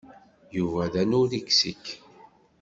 [0.57, 1.85] Yuba d anuriksik.